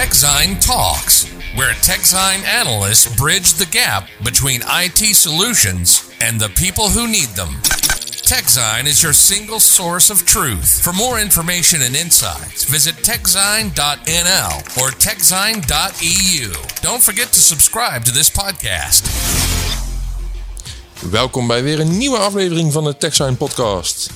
[0.00, 7.06] TechZine Talks, where TechZine analysts bridge the gap between IT solutions and the people who
[7.06, 7.48] need them.
[8.24, 10.80] TechZine is your single source of truth.
[10.82, 16.52] For more information and insights, visit techzine.nl or techzine.eu.
[16.80, 19.04] Don't forget to subscribe to this podcast.
[21.10, 24.10] Welkom bij weer een nieuwe aflevering van de TechSign podcast.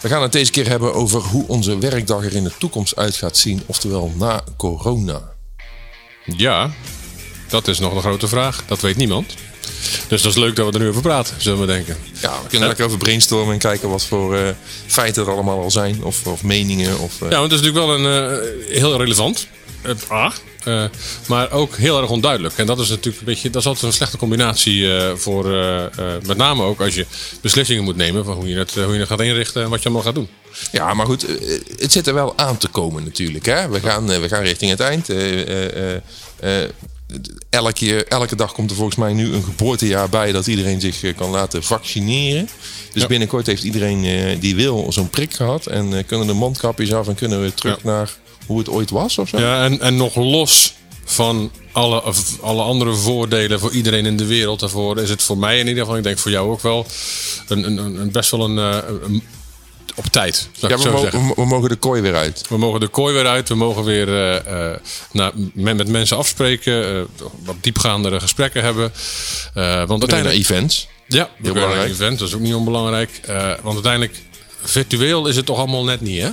[0.00, 3.16] We gaan het deze keer hebben over hoe onze werkdag er in de toekomst uit
[3.16, 5.22] gaat zien, oftewel na corona.
[6.24, 6.70] Ja,
[7.48, 8.64] dat is nog een grote vraag.
[8.66, 9.34] Dat weet niemand.
[10.08, 11.96] Dus dat is leuk dat we er nu over praten, zullen we denken.
[12.20, 14.48] Ja, we kunnen lekker over brainstormen en kijken wat voor uh,
[14.86, 16.98] feiten er allemaal al zijn, of, of meningen.
[16.98, 17.30] Of, uh...
[17.30, 18.32] Ja, want het is natuurlijk wel een
[18.68, 19.46] uh, heel relevant.
[20.10, 20.32] A.
[20.68, 20.84] Uh,
[21.26, 22.58] maar ook heel erg onduidelijk.
[22.58, 25.84] En dat is natuurlijk een beetje, dat is altijd een slechte combinatie uh, voor, uh,
[26.26, 27.06] met name ook als je
[27.40, 29.84] beslissingen moet nemen van hoe je het, hoe je het gaat inrichten en wat je
[29.84, 30.28] allemaal gaat doen.
[30.72, 31.26] Ja, maar goed,
[31.78, 33.46] het zit er wel aan te komen natuurlijk.
[33.46, 33.68] Hè?
[33.68, 35.08] We, gaan, we gaan richting het eind.
[37.50, 41.30] elke, elke dag komt er volgens mij nu een geboortejaar bij dat iedereen zich kan
[41.30, 42.48] laten vaccineren.
[42.92, 43.08] Dus ja.
[43.08, 45.66] binnenkort heeft iedereen die wil zo'n prik gehad.
[45.66, 47.90] En kunnen de mondkapjes af en kunnen we terug ja.
[47.90, 48.10] naar
[48.48, 49.38] hoe het ooit was of zo?
[49.38, 52.02] Ja, en, en nog los van alle,
[52.40, 54.60] alle andere voordelen voor iedereen in de wereld.
[54.60, 56.86] Daarvoor is het voor mij in ieder geval, ik denk voor jou ook wel,
[57.48, 59.22] een, een, een best wel een, een
[59.98, 60.48] op tijd.
[60.52, 62.44] Ja, we, mogen, we, mogen de kooi weer uit.
[62.48, 63.48] We mogen de kooi weer uit.
[63.48, 64.76] We mogen weer uh, uh,
[65.12, 66.94] nou, met mensen afspreken.
[66.94, 67.02] Uh,
[67.44, 68.92] wat diepgaandere gesprekken hebben.
[69.86, 70.88] want uiteindelijk events.
[71.06, 71.90] Ja, heel belangrijk.
[71.90, 73.20] Events, dat is ook niet onbelangrijk.
[73.62, 74.22] want uiteindelijk,
[74.62, 76.28] virtueel is het toch allemaal net niet, hè?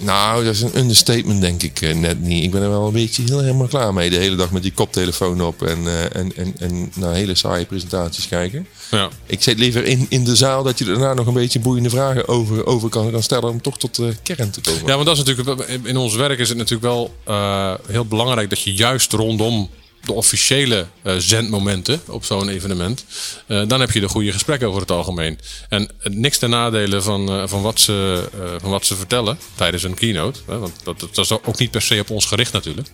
[0.00, 2.44] Nou, dat is een understatement, denk ik net niet.
[2.44, 4.10] Ik ben er wel een beetje heel helemaal klaar mee.
[4.10, 7.64] De hele dag met die koptelefoon op en, uh, en, en, en naar hele saaie
[7.64, 8.66] presentaties kijken.
[8.90, 9.08] Ja.
[9.26, 12.28] Ik zit liever in, in de zaal dat je daarna nog een beetje boeiende vragen
[12.28, 13.50] over, over kan, kan stellen.
[13.50, 14.86] Om toch tot de kern te komen.
[14.86, 15.68] Ja, want dat is natuurlijk.
[15.82, 19.70] In ons werk is het natuurlijk wel uh, heel belangrijk dat je juist rondom
[20.04, 23.04] de officiële uh, zendmomenten op zo'n evenement,
[23.46, 25.38] uh, dan heb je de goede gesprekken over het algemeen.
[25.68, 28.28] En uh, niks ten nadele van, van, wat ze,
[28.60, 30.40] van wat ze vertellen tijdens een keynote.
[30.46, 32.88] Hè, want dat, dat, is ook niet per se op ons gericht natuurlijk.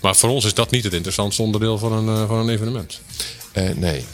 [0.00, 3.00] Maar voor ons is dat niet het interessantste onderdeel van een, van een evenement.
[3.74, 4.04] nee.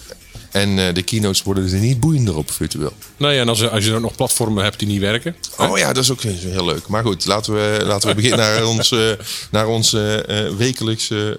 [0.56, 2.92] En uh, de keynotes worden er niet boeiender op virtueel.
[3.16, 5.36] Nee, en als, als je er nog platformen hebt die niet werken.
[5.56, 6.86] Oh ja, dat is ook heel leuk.
[6.86, 9.10] Maar goed, laten we, laten we beginnen naar ons, uh,
[9.50, 10.18] naar ons uh,
[10.56, 11.38] wekelijkse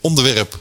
[0.00, 0.56] onderwerp.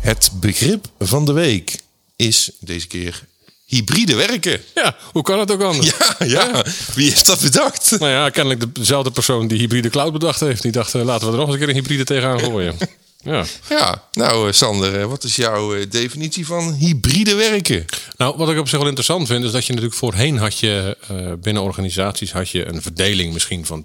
[0.00, 1.78] Het begrip van de week
[2.16, 3.22] is deze keer
[3.64, 4.60] hybride werken.
[4.74, 5.92] Ja, hoe kan het ook anders?
[6.18, 6.64] Ja, ja.
[6.94, 7.96] wie heeft dat bedacht?
[7.98, 10.62] Nou ja, kennelijk dezelfde persoon die hybride cloud bedacht heeft.
[10.62, 12.76] Die dacht, laten we er nog eens een keer een hybride tegenaan gooien.
[13.24, 13.44] Ja.
[13.68, 17.84] ja, nou Sander, wat is jouw definitie van hybride werken?
[18.16, 20.96] Nou, wat ik op zich wel interessant vind, is dat je natuurlijk voorheen had je
[21.10, 23.84] uh, binnen organisaties had je een verdeling misschien van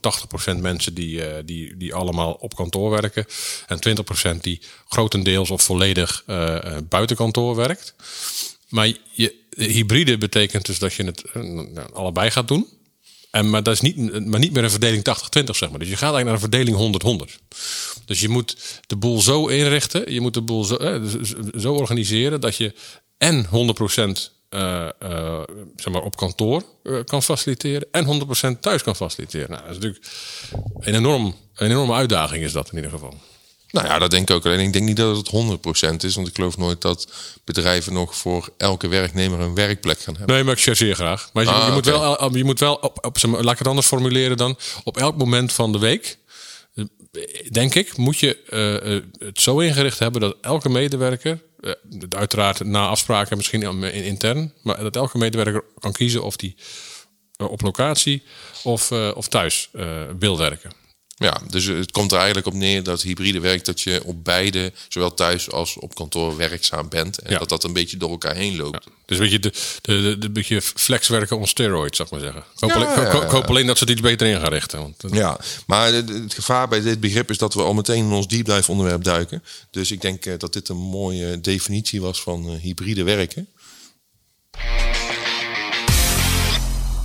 [0.56, 3.26] 80% mensen die, uh, die, die allemaal op kantoor werken
[3.68, 3.80] en
[4.36, 6.58] 20% die grotendeels of volledig uh,
[6.90, 7.94] buiten kantoor werkt.
[8.70, 11.24] Maar je, hybride betekent dus dat je het
[11.94, 12.77] allebei gaat doen.
[13.32, 15.04] En, maar dat is niet, maar niet meer een verdeling
[15.40, 15.80] 80-20, zeg maar.
[15.80, 18.06] Dus je gaat eigenlijk naar een verdeling 100-100.
[18.06, 21.02] Dus je moet de boel zo inrichten, je moet de boel zo, eh,
[21.58, 22.74] zo organiseren dat je
[23.18, 25.42] en 100% uh, uh,
[25.76, 26.64] zeg maar op kantoor
[27.06, 29.50] kan faciliteren en 100% thuis kan faciliteren.
[29.50, 30.06] Nou, dat is natuurlijk
[30.80, 33.14] een, enorm, een enorme uitdaging is dat in ieder geval.
[33.78, 34.46] Nou ja, dat denk ik ook.
[34.46, 35.32] Alleen ik denk niet dat het
[35.92, 36.16] 100% is.
[36.16, 37.08] Want ik geloof nooit dat
[37.44, 40.36] bedrijven nog voor elke werknemer een werkplek gaan hebben.
[40.36, 41.30] Nee, maar ik chargeer graag.
[41.34, 43.88] Maar je, ah, je moet wel, je moet wel op, op, laat ik het anders
[43.88, 44.58] formuleren dan.
[44.84, 46.18] Op elk moment van de week,
[47.50, 51.72] denk ik, moet je uh, het zo ingericht hebben dat elke medewerker, uh,
[52.09, 56.56] uiteraard na afspraken misschien intern, maar dat elke medewerker kan kiezen of die
[57.38, 58.24] op locatie
[58.64, 59.70] of, of thuis
[60.20, 60.72] wil werken.
[61.19, 64.73] Ja, dus het komt er eigenlijk op neer dat hybride werkt dat je op beide,
[64.88, 67.19] zowel thuis als op kantoor, werkzaam bent.
[67.19, 68.83] En dat dat een beetje door elkaar heen loopt.
[68.83, 68.91] Ja.
[69.05, 72.44] Dus weet je, de, de, de, de beetje flexwerken on steroids, zou ik maar zeggen.
[72.53, 74.79] Ik hoop, alleen, ik hoop alleen dat ze het iets beter in gaan richten.
[74.79, 78.28] Want, ja, maar het gevaar bij dit begrip is dat we al meteen in ons
[78.28, 79.43] deep dive onderwerp duiken.
[79.72, 83.47] Dus ik denk dat dit een mooie definitie was van hybride werken.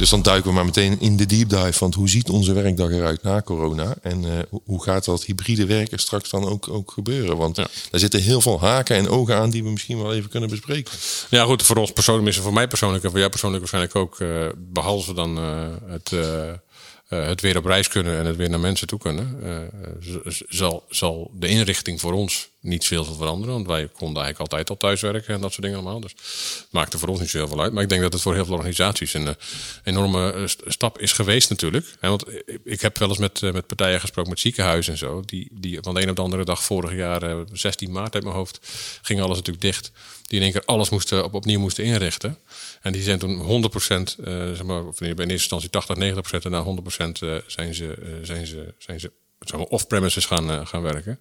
[0.03, 1.79] Dus dan duiken we maar meteen in de deep dive.
[1.79, 3.95] Want hoe ziet onze werkdag eruit na corona?
[4.03, 4.33] En uh,
[4.65, 7.37] hoe gaat dat hybride werken straks dan ook, ook gebeuren?
[7.37, 7.67] Want ja.
[7.91, 10.93] daar zitten heel veel haken en ogen aan die we misschien wel even kunnen bespreken.
[11.31, 11.63] Ja, goed.
[11.63, 14.21] Voor ons persoonlijk, voor mij persoonlijk en voor jou persoonlijk waarschijnlijk ook.
[14.21, 16.11] Uh, behalve dan uh, het.
[17.09, 19.41] het weer op reis kunnen en het weer naar mensen toe kunnen,
[20.49, 23.55] zal, zal de inrichting voor ons niet veel veranderen.
[23.55, 26.01] Want wij konden eigenlijk altijd al thuiswerken en dat soort dingen allemaal.
[26.01, 27.73] Dus het maakte voor ons niet zo heel veel uit.
[27.73, 29.37] Maar ik denk dat het voor heel veel organisaties een
[29.85, 31.95] enorme stap is geweest natuurlijk.
[32.01, 32.25] Want
[32.65, 35.23] ik heb wel eens met, met partijen gesproken, met ziekenhuizen en zo.
[35.27, 38.37] Die, die van de een op de andere dag vorig jaar, 16 maart uit mijn
[38.37, 38.59] hoofd,
[39.03, 39.93] ging alles natuurlijk dicht.
[40.27, 42.39] Die in één keer alles moesten, op, opnieuw moesten inrichten.
[42.83, 45.99] En die zijn toen 100%, uh, zeg maar, of in eerste instantie 80, 90%
[46.43, 49.13] en na 100% uh, zijn ze, zijn ze, zijn ze
[49.69, 51.21] off-premises gaan, gaan werken.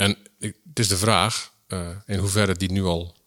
[0.00, 3.18] En het is de vraag uh, in hoeverre die nu al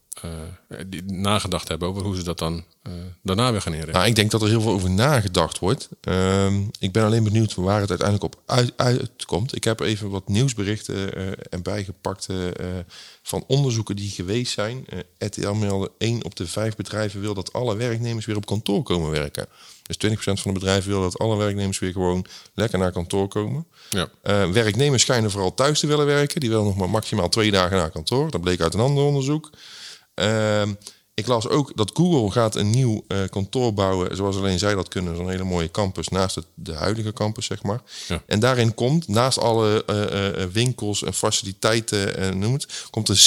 [0.87, 2.93] die nagedacht hebben over hoe ze dat dan uh,
[3.23, 3.97] daarna weer gaan inrichten.
[3.97, 5.89] Nou, ik denk dat er heel veel over nagedacht wordt.
[6.07, 9.55] Uh, ik ben alleen benieuwd waar het uiteindelijk op uit, uitkomt.
[9.55, 12.27] Ik heb even wat nieuwsberichten uh, erbij gepakt
[13.21, 14.85] van onderzoeken die geweest zijn.
[15.17, 19.11] RTL meldde 1 op de 5 bedrijven wil dat alle werknemers weer op kantoor komen
[19.11, 19.47] werken.
[19.83, 23.68] Dus 20% van de bedrijven wil dat alle werknemers weer gewoon lekker naar kantoor komen.
[23.89, 24.09] Ja.
[24.51, 26.39] werknemers schijnen vooral thuis te willen werken.
[26.39, 28.31] Die willen nog maar maximaal twee dagen naar kantoor.
[28.31, 29.50] Dat bleek uit een ander onderzoek.
[30.15, 30.77] Um,
[31.15, 34.88] ik las ook dat Google gaat een nieuw uh, kantoor bouwen, zoals alleen zij dat
[34.88, 37.81] kunnen, zo'n hele mooie campus naast het, de huidige campus, zeg maar.
[38.07, 38.21] Ja.
[38.25, 43.25] En daarin komt, naast alle uh, uh, winkels en faciliteiten en noem het, komt er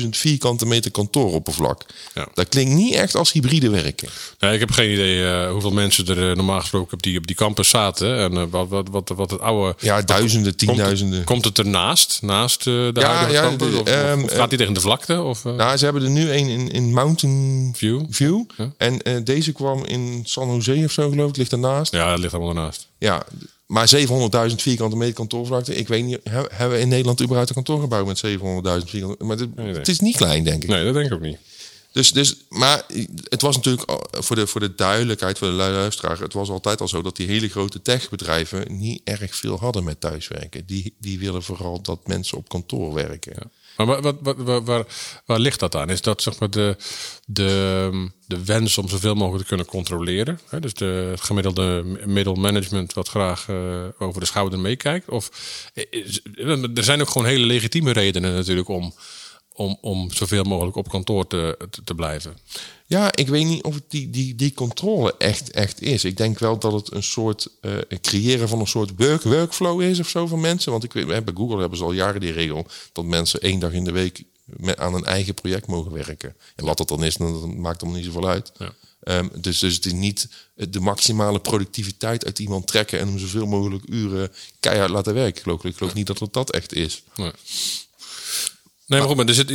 [0.00, 1.84] 700.000 vierkante meter kantooroppervlak.
[2.14, 2.28] Ja.
[2.34, 4.08] Dat klinkt niet echt als hybride werken.
[4.38, 7.68] Nee, ik heb geen idee hoeveel mensen er normaal gesproken op die, op die campus
[7.68, 9.74] zaten en wat, wat, wat, wat het oude...
[9.78, 11.24] Ja, duizenden, tienduizenden.
[11.24, 13.74] Komt, komt het ernaast, naast de ja, huidige ja, campus?
[13.74, 15.22] Of, um, of, gaat die tegen de vlakte?
[15.22, 18.04] Of, Nou, ze hebben er nu een in, in Mountain View.
[18.10, 18.44] View.
[18.76, 21.92] En uh, deze kwam in San Jose of zo, geloof ik, ligt daarnaast.
[21.92, 22.88] Ja, het ligt allemaal daarnaast.
[22.98, 23.26] Ja,
[23.66, 23.90] maar
[24.48, 25.74] 700.000 vierkante meter kantoorvlakte.
[25.74, 29.56] Ik weet niet, hebben we in Nederland überhaupt een kantoorgebouw met 700.000 vierkante Maar het,
[29.56, 30.68] nee, het is niet klein, denk ik.
[30.68, 31.38] Nee, dat denk ik ook niet.
[31.92, 32.82] Dus, dus, maar
[33.28, 36.18] het was natuurlijk voor de, voor de duidelijkheid voor de luisteraar.
[36.18, 40.00] Het was altijd al zo dat die hele grote techbedrijven niet erg veel hadden met
[40.00, 40.66] thuiswerken.
[40.66, 43.32] Die, die willen vooral dat mensen op kantoor werken.
[43.36, 43.50] Ja.
[43.86, 44.84] Maar wat, waar, waar,
[45.26, 45.90] waar, ligt dat aan?
[45.90, 46.76] Is dat zeg maar de,
[47.26, 50.40] de, de wens om zoveel mogelijk te kunnen controleren?
[50.48, 50.60] Hè?
[50.60, 53.56] Dus de, het gemiddelde middelmanagement wat graag uh,
[53.98, 55.08] over de schouder meekijkt?
[55.08, 55.30] Of
[55.90, 56.20] is,
[56.74, 58.94] er zijn ook gewoon hele legitieme redenen natuurlijk om
[59.54, 62.38] om, om zoveel mogelijk op kantoor te, te, blijven.
[62.86, 66.04] Ja, ik weet niet of het die, die, die controle echt, echt is.
[66.04, 70.00] Ik denk wel dat het een soort uh, creëren van een soort work, workflow is
[70.00, 70.72] of zo van mensen.
[70.72, 73.72] Want ik weet, bij Google hebben ze al jaren die regel dat mensen één dag
[73.72, 76.36] in de week met, aan een eigen project mogen werken.
[76.56, 78.52] En wat dat dan is, dan maakt dan niet zoveel uit.
[78.58, 78.72] Ja.
[79.04, 83.46] Um, dus, dus het is niet de maximale productiviteit uit iemand trekken en hem zoveel
[83.46, 85.36] mogelijk uren keihard laten werken.
[85.36, 87.02] Ik geloof, ik geloof niet dat het dat echt is.
[87.14, 87.32] Ja.
[88.92, 89.50] Nee, maar goed, maar er zit,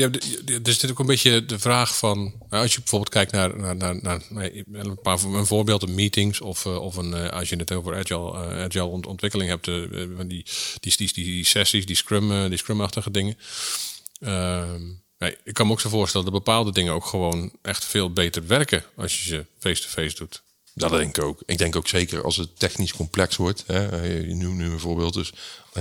[0.68, 2.18] er zit ook een beetje de vraag van...
[2.50, 4.22] Nou, als je bijvoorbeeld kijkt naar, naar, naar, naar
[4.72, 6.42] een, paar, een voorbeeld, een meetings...
[6.42, 9.66] of, uh, of een, uh, als je het over agile, uh, agile ontwikkeling hebt...
[9.66, 10.45] die,
[10.80, 13.38] die, die, die, sessies, die scrum, die scrum-achtige dingen...
[14.19, 14.81] Ehm,
[15.44, 18.83] ik kan me ook zo voorstellen dat bepaalde dingen ook gewoon echt veel beter werken...
[18.95, 20.42] als je ze face-to-face -face doet.
[20.74, 21.42] Dat denk ik ook.
[21.45, 23.63] Ik denk ook zeker als het technisch complex wordt.
[23.68, 25.13] Hè, je noemt nu een voorbeeld.
[25.13, 25.33] Dus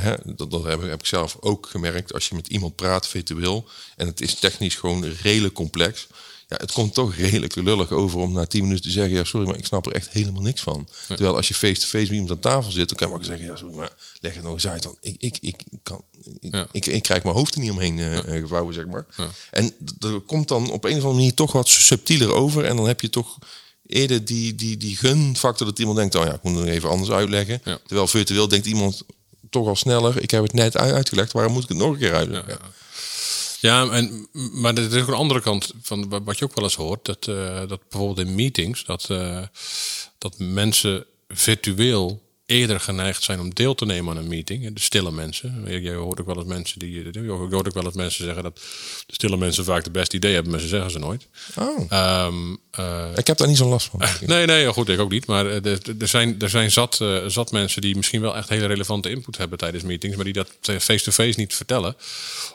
[0.03, 2.13] hè, dat, dat heb, heb, ik zelf ook gemerkt.
[2.13, 6.07] Als je met iemand praat virtueel en het is technisch gewoon redelijk complex.
[6.49, 9.47] Ja, het komt toch redelijk lullig over om na tien minuten te zeggen: ja, sorry,
[9.47, 10.89] maar ik snap er echt helemaal niks van.
[11.07, 13.57] Terwijl als je face-to-face met iemand aan tafel zit, dan kan je ook zeggen: ja,
[13.57, 14.83] sorry, maar leg het nog eens uit.
[14.83, 16.05] Dan ik, ik, ik, kan,
[16.41, 19.07] ik, ik, ik, krijg mijn hoofd er niet omheen uh, gevouwen, zeg maar.
[19.51, 22.65] En er komt dan op een of andere manier toch wat subtieler over.
[22.65, 23.39] En dan heb je toch
[23.87, 26.89] eerder die, die, die gunfactor dat iemand denkt, oh ja, ik moet het nog even
[26.89, 27.63] anders uitleggen.
[27.63, 29.03] Terwijl virtueel denkt iemand
[29.51, 32.15] toch al sneller, ik heb het net uitgelegd, waarom moet ik het nog een keer
[32.15, 32.59] uitleggen?
[33.61, 33.91] Ja, ja.
[33.91, 37.05] en, maar er is ook een andere kant van wat je ook wel eens hoort,
[37.05, 39.43] dat, uh, dat bijvoorbeeld in meetings, dat, uh,
[40.19, 44.75] dat mensen virtueel eerder geneigd zijn om deel te nemen aan een meeting.
[44.75, 45.83] De stille mensen.
[45.83, 47.13] Je, hoort ook wel eens mensen die.
[47.13, 48.57] Je hoort ook wel eens mensen zeggen dat
[49.07, 51.27] de stille mensen vaak de beste idee hebben, maar ze zeggen ze nooit.
[51.57, 52.27] Oh.
[52.27, 54.03] Um, uh, ik heb daar niet zo last van.
[54.27, 55.27] nee, nee, goed, ik ook niet.
[55.27, 58.67] Maar er, er zijn, er zijn zat, uh, zat mensen die misschien wel echt hele
[58.67, 61.97] relevante input hebben tijdens meetings, maar die dat face-to-face -face niet vertellen.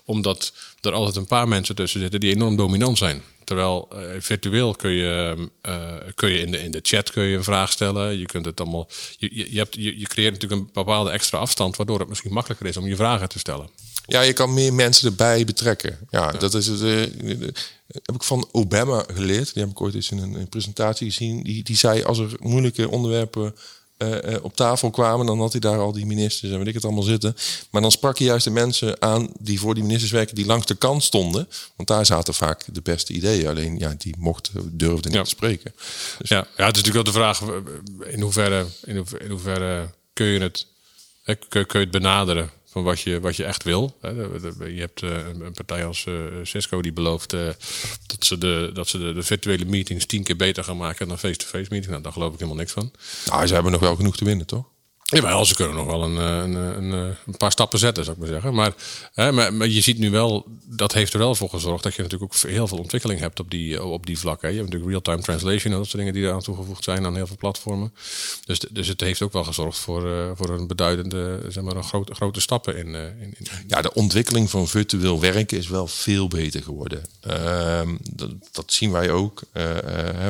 [0.06, 3.22] Omdat er altijd een paar mensen tussen zitten die enorm dominant zijn.
[3.52, 5.36] Terwijl uh, virtueel kun je,
[5.68, 8.18] uh, kun je in, de, in de chat kun je een vraag stellen.
[8.18, 8.88] Je kunt het allemaal.
[9.18, 12.68] Je, je, hebt, je, je creëert natuurlijk een bepaalde extra afstand, waardoor het misschien makkelijker
[12.68, 13.70] is om je vragen te stellen.
[14.06, 15.98] Ja, je kan meer mensen erbij betrekken.
[16.10, 16.82] Ja, dat is het.
[16.82, 17.02] Uh,
[17.88, 19.54] heb ik van Obama geleerd.
[19.54, 21.44] Die heb ik ooit eens in een, een presentatie gezien.
[21.44, 23.56] Die, die zei als er moeilijke onderwerpen
[24.02, 26.86] uh, op tafel kwamen, dan had hij daar al die ministers en weet ik het
[26.86, 27.36] allemaal zitten.
[27.70, 30.66] Maar dan sprak hij juist de mensen aan die voor die ministers werken, die langs
[30.66, 31.48] de kant stonden.
[31.76, 33.48] Want daar zaten vaak de beste ideeën.
[33.48, 35.74] Alleen ja, die mochten, durfden niet te spreken.
[36.18, 36.30] Dus...
[36.30, 37.42] Ja, ja, het is natuurlijk wel de vraag
[38.06, 40.66] in hoeverre, in hoeverre, in hoeverre kun je het
[41.50, 43.98] kun je het benaderen van wat je, wat je echt wil.
[44.02, 46.08] Je hebt een partij als
[46.44, 47.30] Cisco die belooft
[48.06, 51.20] dat ze, de, dat ze de, de, virtuele meetings tien keer beter gaan maken dan
[51.20, 51.88] face-to-face meetings.
[51.88, 52.92] Nou, daar geloof ik helemaal niks van.
[53.26, 54.66] Nou, ze hebben nog wel genoeg te winnen, toch?
[55.12, 58.04] Ja, ze kunnen nog wel een, eh, een, eh, een, eh, een, paar stappen zetten,
[58.04, 58.54] zou ik maar zeggen.
[58.54, 58.74] Maar,
[59.14, 62.34] hè, maar, je ziet nu wel, dat heeft er wel voor gezorgd dat je natuurlijk
[62.34, 64.50] ook heel veel ontwikkeling hebt op die, op die vlakken.
[64.50, 67.28] Je hebt natuurlijk real-time translation en dat soort dingen die eraan toegevoegd zijn aan heel
[67.28, 67.94] veel platformen.
[68.46, 72.14] Dus, dus het heeft ook wel gezorgd voor, voor een beduidende, zeg maar, een grote,
[72.14, 76.64] grote stappen in, in, in, Ja, de ontwikkeling van virtueel werken is wel veel beter
[76.64, 77.04] geworden.
[77.22, 79.42] Ehm, dat, dat, zien wij ook.
[79.52, 79.60] we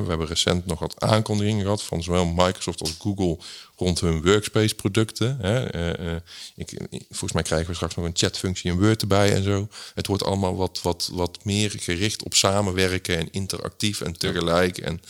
[0.07, 3.37] hebben recent nog wat aankondigingen gehad van zowel Microsoft als Google
[3.81, 5.37] rond hun workspace producten.
[5.41, 5.65] Hè.
[5.65, 6.21] Eh, eh,
[6.55, 6.77] ik,
[7.09, 9.67] volgens mij krijgen we straks nog een chatfunctie in Word erbij en zo.
[9.93, 14.77] Het wordt allemaal wat, wat, wat meer gericht op samenwerken en interactief en tegelijk.
[14.77, 15.01] En,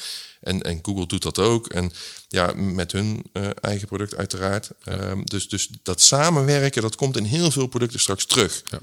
[0.42, 1.68] en, en Google doet dat ook.
[1.68, 1.92] En
[2.28, 4.70] ja, met hun uh, eigen product uiteraard.
[4.86, 8.62] Um, dus, dus dat samenwerken, dat komt in heel veel producten straks terug.
[8.70, 8.80] Ja.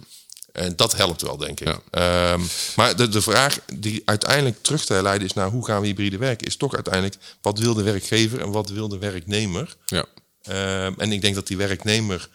[0.53, 1.79] En dat helpt wel, denk ik.
[1.91, 2.41] Ehm,
[2.77, 6.19] maar de, de vraag die uiteindelijk terug te leiden is naar hoe gaan we hybride
[6.19, 9.77] werken, is toch uiteindelijk wat wil de werkgever en wat wil de werknemer.
[9.87, 10.05] Ja.
[10.49, 12.29] Ehm, en ik denk dat die werknemer,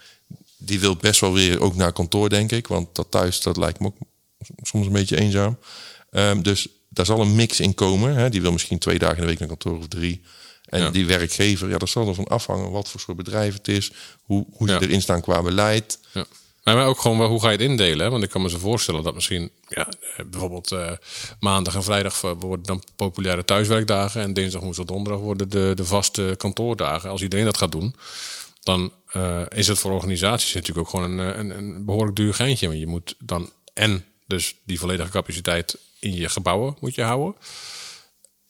[0.58, 2.68] die wil best wel weer ook naar kantoor, denk ik.
[2.68, 3.98] Want dat thuis, dat lijkt me ook
[4.62, 5.58] soms een beetje eenzaam.
[6.12, 8.16] Um, dus daar zal een mix in komen.
[8.16, 8.30] Hè.
[8.30, 10.22] Die wil misschien twee dagen in de week naar kantoor of drie.
[10.66, 13.92] En die werkgever, ja, dat zal ervan afhangen wat voor soort bedrijf het is,
[14.22, 16.00] hoe, hoe ze erin staan qua beleid.
[16.14, 16.26] Ja.
[16.64, 18.12] Maar ook gewoon, hoe ga je het indelen?
[18.12, 20.92] Want ik kan me zo voorstellen dat misschien ja, eh, bijvoorbeeld uh,
[21.40, 24.22] maandag en vrijdag worden dan populaire thuiswerkdagen.
[24.22, 27.10] En dinsdag, woensdag, donderdag worden de, de vaste kantoordagen.
[27.10, 27.96] Als iedereen dat gaat doen,
[28.64, 28.92] dan
[29.48, 32.68] is het voor organisaties natuurlijk ook gewoon een, een, een, behoorlijk duur geintje.
[32.68, 37.36] Want je moet dan en dus die volledige capaciteit in je gebouwen moet je houden.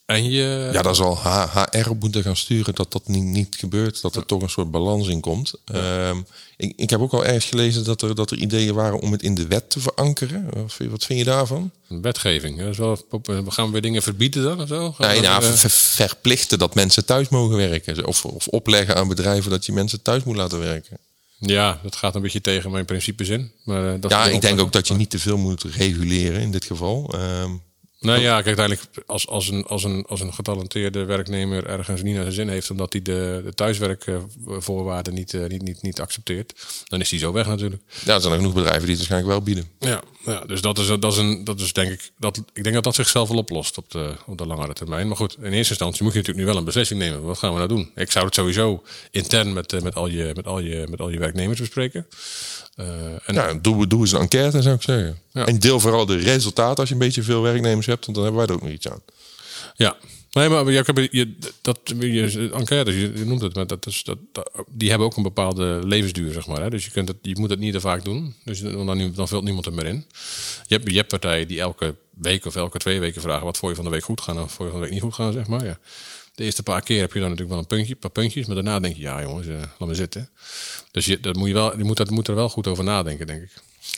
[0.05, 0.69] En je...
[0.73, 4.01] Ja, daar zal HR op moeten gaan sturen dat dat niet, niet gebeurt.
[4.01, 5.53] Dat er toch een soort balans in komt.
[5.65, 6.17] Ehm,
[6.57, 9.23] ik, ik heb ook al ergens gelezen dat er, dat er ideeën waren om het
[9.23, 10.49] in de wet te verankeren.
[10.89, 11.71] Wat, vind je daarvan?
[11.87, 12.61] Wetgeving.
[12.61, 13.05] Is wel,
[13.47, 14.95] gaan we weer dingen verbieden dan of zo?
[14.97, 18.05] nee, nou, verplichten dat mensen thuis mogen werken.
[18.05, 20.97] Of, of opleggen aan bedrijven dat je mensen thuis moet laten werken.
[21.37, 23.51] Ja, dat gaat een beetje tegen mijn principes in.
[23.63, 26.51] Maar, uh, dat ja, ik denk ook dat je niet te veel moet reguleren in
[26.51, 27.15] dit geval.
[27.15, 27.61] Um,
[28.03, 32.13] nou ja, kijk, uiteindelijk als, als, een, als, een, als een getalenteerde werknemer ergens niet
[32.13, 36.53] naar zijn zin heeft omdat hij de, de thuiswerkvoorwaarden niet, eh, niet, niet, niet accepteert,
[36.83, 37.81] dan is hij zo weg natuurlijk.
[38.05, 39.69] Ja, er zijn er genoeg bedrijven die het waarschijnlijk wel bieden.
[39.79, 42.75] Ja, ja dus dat is, dat is, een, dat is denk ik, dat, ik denk
[42.75, 45.07] dat dat zichzelf wel oplost op de, op de langere termijn.
[45.07, 47.23] Maar goed, in eerste instantie moet je natuurlijk nu wel een beslissing nemen.
[47.23, 47.91] Wat gaan we nou doen?
[47.95, 51.09] Ik zou het sowieso intern met, eh, met, al, je, met, al, je, met al
[51.09, 52.07] je werknemers bespreken.
[52.75, 52.85] Uh,
[53.25, 55.17] en ja, doe, doe eens een enquête, zou ik zeggen.
[55.33, 58.41] En deel vooral de resultaten als je een beetje veel werknemers hebt, want dan hebben
[58.41, 59.01] wij er ook nog iets aan.
[59.75, 59.97] Ja,
[60.33, 64.17] Nee, maar je, je, dat, je, enquêtes, je, noemt het, maar dat is, dat,
[64.69, 66.61] die hebben ook een bepaalde levensduur, zeg maar.
[66.61, 66.69] Hè?
[66.69, 68.35] Dus je, kunt het, je moet het niet te vaak doen.
[68.43, 70.05] Dus dan, dan vult niemand er meer in.
[70.67, 73.45] Je hebt, je hebt partijen die elke week of elke twee weken vragen...
[73.45, 75.03] wat voor je van de week goed gaan of voor je van de week niet
[75.03, 75.65] goed gaan, zeg maar.
[75.65, 75.79] Ja.
[76.35, 78.45] De eerste paar keer heb je dan natuurlijk wel een puntje, paar puntjes.
[78.45, 80.29] Maar daarna denk je, ja jongens, uh, laat me zitten.
[80.91, 83.27] Dus je, dat moet je, wel, je moet, dat moet er wel goed over nadenken,
[83.27, 83.51] denk ik.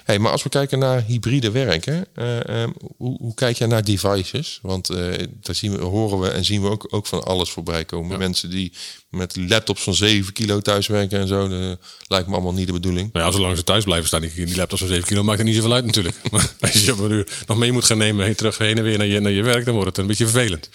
[0.04, 3.84] Hey, maar als we kijken naar hybride werken, uh, um, hoe, hoe, kijk jij naar
[3.84, 4.60] devices?
[4.62, 7.86] Want uh, daar zien we, horen we en zien we ook, ook van alles voorbij
[7.86, 8.18] komen.
[8.18, 8.72] Mensen die
[9.10, 11.78] met laptops van 7 kilo thuiswerken en zo, dat
[12.08, 13.10] lijkt me allemaal niet de bedoeling.
[13.14, 15.46] Nou ja, zolang ze thuis blijven staan, die, die laptops van 7 kilo maakt er
[15.46, 16.16] niet zoveel uit natuurlijk.
[16.32, 19.08] maar als je nu nog mee moet gaan nemen, heen, terug heen en weer naar
[19.08, 20.70] je, naar je werk, dan wordt het een beetje vervelend.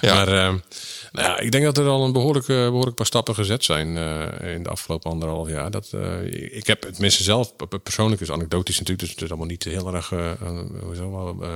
[0.00, 0.14] Ja.
[0.14, 0.54] Maar uh,
[1.12, 4.54] nou ja, ik denk dat er al een behoorlijk, behoorlijk paar stappen gezet zijn uh,
[4.54, 5.70] in de afgelopen anderhalf jaar.
[5.70, 9.48] Dat, uh, ik heb het tenminste zelf, persoonlijk is anekdotisch natuurlijk, dus het is allemaal
[9.48, 10.30] niet heel erg, uh,
[10.82, 11.52] hoezo, wel, uh,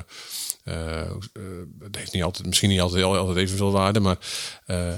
[1.80, 4.18] het heeft niet altijd, misschien niet altijd, altijd evenveel waarde, maar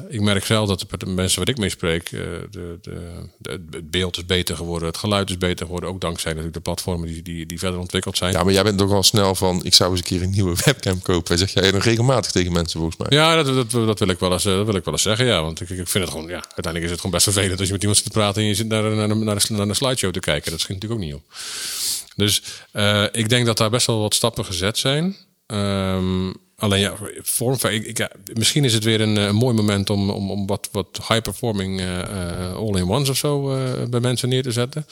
[0.08, 4.16] ik merk zelf dat de mensen waar ik mee spreek, de, de, de, het beeld
[4.16, 7.46] is beter geworden, het geluid is beter geworden, ook dankzij natuurlijk de platformen die, die,
[7.46, 8.32] die verder ontwikkeld zijn.
[8.32, 10.56] Ja, maar jij bent toch al snel van, ik zou eens een keer een nieuwe
[10.64, 11.38] webcam kopen.
[11.38, 13.18] Zeg jij nog regelmatig tegen mensen volgens mij?
[13.18, 15.42] Ja, dat, dat, dat, wil, ik wel eens, dat wil ik wel eens zeggen, ja.
[15.42, 17.72] Want ik, ik vind het gewoon, ja, uiteindelijk is het gewoon best vervelend als je
[17.72, 19.16] met iemand zit te praten en je zit naar, naar,
[19.66, 20.50] naar, slideshow te kijken.
[20.50, 21.34] Dat schiet natuurlijk ook niet op.
[22.16, 25.16] Dus uh, ik denk dat daar best wel wat stappen gezet zijn.
[25.46, 30.10] Um, alleen ja, vorm, ik, ik, misschien is het weer een, een, mooi moment om,
[30.10, 31.82] om, om wat, wat high-performing
[32.56, 33.42] all-in-ones of zo
[33.88, 34.86] bij mensen neer te zetten.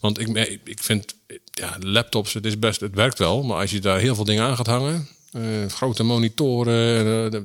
[0.00, 1.14] Want ik, ik vind,
[1.50, 4.44] ja, laptops, het is best, het werkt wel, maar als je daar heel veel dingen
[4.44, 7.06] aan gaat hangen, uh, grote monitoren.
[7.34, 7.40] Uh,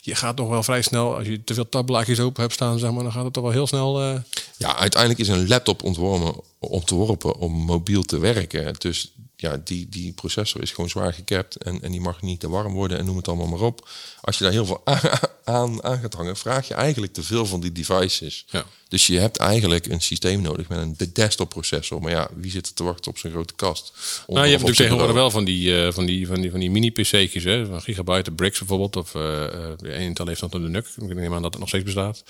[0.00, 2.90] je gaat nog wel vrij snel, als je te veel tabblaadjes open hebt staan, zeg
[2.90, 4.02] maar, dan gaat het toch wel heel snel.
[4.02, 4.18] Uh...
[4.56, 8.74] Ja, uiteindelijk is een laptop ontworpen, ontworpen om mobiel te werken.
[8.78, 12.48] Dus ja, die, die processor is gewoon zwaar gekapt en, en die mag niet te
[12.48, 13.88] warm worden en noem het allemaal maar op.
[14.20, 14.82] Als je daar heel veel
[15.44, 18.44] aan, aan, gaat hangen, vraag je eigenlijk te veel van die devices.
[18.48, 18.64] Ja.
[18.88, 22.00] Dus je hebt eigenlijk een systeem nodig met een desktop processor.
[22.00, 23.92] Maar ja, wie zit er te wachten op zo'n grote kast?
[24.26, 26.70] nou, je hebt natuurlijk tegenwoordig wel van die, uh, van die, van die, van die
[26.70, 28.96] mini-PC'tjes, hè, van Gigabyte, Bricks bijvoorbeeld.
[28.96, 30.86] Of uh, Intel heeft nog een NUC.
[30.96, 32.24] Ik neem aan dat het nog steeds bestaat.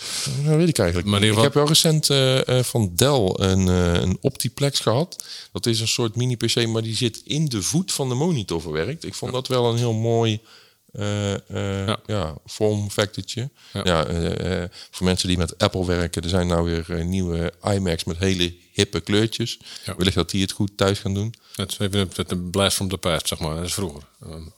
[0.44, 1.08] Dat weet ik eigenlijk.
[1.08, 2.06] Maar ik heb wel recent
[2.66, 5.24] van Dell een, een Optiplex gehad.
[5.52, 9.04] Dat is een soort mini-PC, maar die zit in de voet van de monitor verwerkt.
[9.04, 10.40] Ik vond dat wel een heel mooi
[10.92, 12.34] uh, uh, ja.
[12.90, 13.50] factortje.
[13.72, 13.80] Ja.
[13.84, 18.18] ja uh, voor mensen die met Apple werken, er zijn nou weer nieuwe iMacs met
[18.18, 19.58] hele hippe kleurtjes.
[19.84, 19.96] Ja.
[19.96, 21.34] Wellicht dat die het goed thuis gaan doen.
[21.54, 23.54] Het is even een blast from the past, zeg maar.
[23.54, 24.02] Dat is vroeger.
[24.24, 24.52] Um,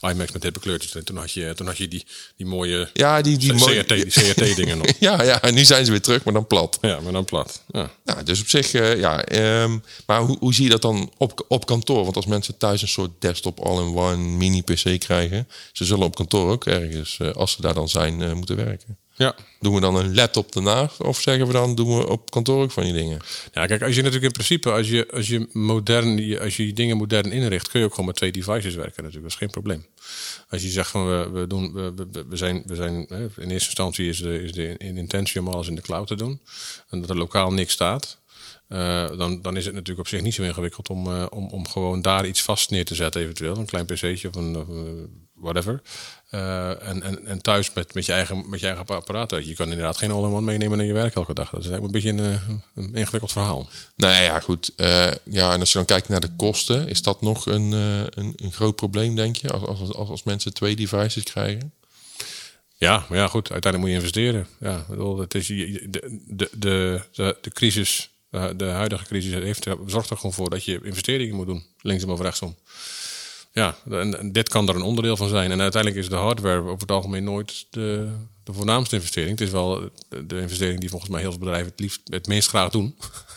[0.00, 0.94] IMAX met hippe kleurtjes.
[0.94, 4.06] En toen had je, toen had je die, die mooie ja, die, die CRT, die
[4.34, 4.86] CRT dingen nog.
[4.98, 6.78] ja, ja, en nu zijn ze weer terug, maar dan plat.
[6.80, 7.62] Ja, maar dan plat.
[7.68, 7.90] Ja.
[8.04, 9.28] Nou, dus op zich, uh, ja.
[9.62, 12.04] Um, maar hoe, hoe zie je dat dan op, op kantoor?
[12.04, 16.50] Want als mensen thuis een soort desktop all-in-one mini PC krijgen, ze zullen op kantoor
[16.50, 18.98] ook ergens, uh, als ze daar dan zijn, uh, moeten werken.
[19.20, 19.34] Ja.
[19.58, 21.00] Doen we dan een laptop daarnaast?
[21.00, 23.18] Of zeggen we dan, doen we op kantoor ook van die dingen?
[23.52, 26.96] Ja, kijk, als je natuurlijk in principe, als je, als je modern, als je dingen
[26.96, 29.22] modern inricht, kun je ook gewoon met twee devices werken natuurlijk.
[29.22, 29.86] Dat is geen probleem.
[30.48, 31.94] Als je zegt van, we, we doen, we,
[32.28, 35.74] we, zijn, we zijn, in eerste instantie is de, is de intentie om alles in
[35.74, 36.40] de cloud te doen.
[36.88, 38.18] En dat er lokaal niks staat.
[38.68, 41.68] Uh, dan, dan is het natuurlijk op zich niet zo ingewikkeld om, uh, om, om
[41.68, 43.56] gewoon daar iets vast neer te zetten, eventueel.
[43.56, 44.66] Een klein pc'tje of een, of
[45.34, 45.82] whatever.
[46.30, 49.30] Uh, en, en, en thuis met, met, je eigen, met je eigen apparaat.
[49.30, 51.50] Je kan inderdaad geen all-in-one meenemen naar je werk elke dag.
[51.50, 53.68] Dat is eigenlijk een beetje een, een ingewikkeld verhaal.
[53.96, 54.72] Nou ja, goed.
[54.76, 58.00] Uh, ja, en als je dan kijkt naar de kosten, is dat nog een, uh,
[58.00, 59.50] een, een, groot probleem, denk je?
[59.50, 61.72] Als, als, als, als mensen twee devices krijgen?
[62.76, 63.50] Ja, maar ja, goed.
[63.50, 64.46] Uiteindelijk moet je investeren.
[64.60, 68.10] Ja, bedoel, het is de, de, de, de, de crisis,
[68.56, 72.20] de huidige crisis, heeft, zorgt er gewoon voor dat je investeringen moet doen, linksom of
[72.20, 72.56] rechtsom
[73.52, 75.50] ja, en, dit kan er een onderdeel van zijn.
[75.50, 78.08] En uiteindelijk is de hardware over het algemeen nooit de,
[78.44, 79.30] de voornaamste investering.
[79.30, 79.90] Het is wel
[80.26, 82.96] de, investering die volgens mij heel veel bedrijven het liefst het meest graag doen.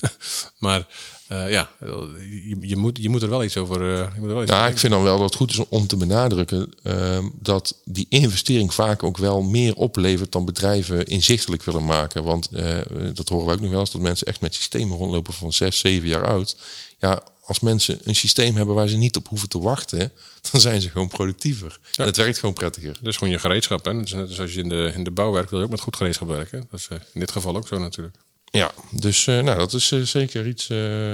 [0.60, 0.88] maar
[1.32, 3.82] uh, ja, je, je, moet, je moet er wel iets over.
[3.82, 5.68] Uh, je moet er wel iets ja, ik vind dan wel dat het goed is
[5.70, 11.64] om te benadrukken uh, dat die investering vaak ook wel meer oplevert dan bedrijven inzichtelijk
[11.64, 12.24] willen maken.
[12.24, 12.78] Want eh,
[13.14, 15.80] dat horen we ook nog wel eens dat mensen echt met systemen rondlopen van 6,
[15.80, 16.58] 7 jaar oud.
[17.00, 20.12] Ja, als mensen een systeem hebben waar ze niet op hoeven te wachten,
[20.52, 21.80] dan zijn ze gewoon productiever.
[21.96, 22.94] En het werkt gewoon prettiger.
[22.94, 23.86] Dat is gewoon je gereedschap.
[23.86, 24.04] Hè?
[24.04, 26.28] Dus als je in de, in de bouw werkt, wil je ook met goed gereedschap
[26.28, 26.68] werken.
[26.72, 28.16] Dat is eh, in dit geval ook zo natuurlijk.
[28.58, 30.70] Ja, dus uh, nou, dat is uh, zeker iets.
[30.70, 31.14] Uh,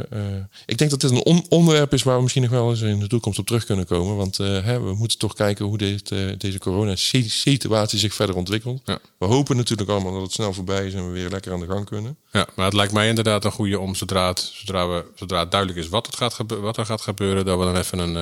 [0.66, 3.00] ik denk dat dit een on onderwerp is waar we misschien nog wel eens in
[3.00, 4.16] de toekomst op terug kunnen komen.
[4.16, 8.82] Want hè, we moeten toch kijken hoe dit, deze corona-situatie zich verder ontwikkelt.
[8.86, 9.00] Ja.
[9.18, 11.66] We hopen natuurlijk allemaal dat het snel voorbij is en we weer lekker aan de
[11.66, 12.18] gang kunnen.
[12.32, 15.52] Ja, maar het lijkt mij inderdaad een goede om zodra het, zodra we, zodra het
[15.52, 18.16] duidelijk is wat, het gaat wat er gaat gebeuren, dat we dan even een,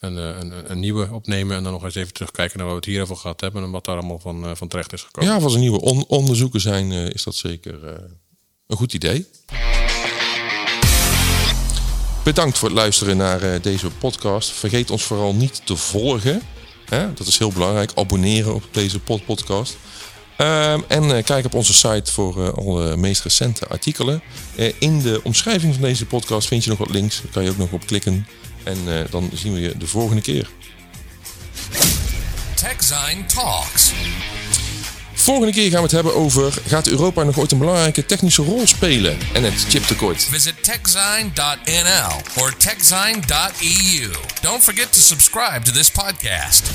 [0.00, 2.90] een, een, een, nieuwe opnemen en dan nog eens even terugkijken naar wat we het
[2.90, 5.30] hier over gehad hebben en wat daar allemaal van, van terecht is gekomen.
[5.30, 7.78] Ja, als er nieuwe on onderzoeken zijn, is dat zeker
[8.66, 9.26] een goed idee.
[12.22, 14.50] Bedankt voor het luisteren naar uh, deze podcast.
[14.50, 16.42] Vergeet ons vooral niet te volgen.
[17.14, 17.92] Dat is heel belangrijk.
[17.94, 19.76] Abonneren op deze podcast.
[20.38, 24.22] Uh, en uh, kijk op onze site voor uh, alle meest recente artikelen.
[24.78, 27.22] in de omschrijving van deze podcast vind je nog wat links.
[27.22, 28.26] Daar kan je ook nog op klikken.
[28.62, 28.78] En
[29.10, 30.50] dan zien we je de volgende keer.
[32.54, 33.92] TechZine Talks.
[35.26, 36.54] Volgende keer gaan we het hebben over...
[36.66, 39.18] gaat Europa nog ooit een belangrijke technische rol spelen?
[39.32, 40.24] En het chiptekort.
[40.24, 44.10] Visit techzine.nl or techzine.eu.
[44.42, 46.70] Don't forget to subscribe to this podcast.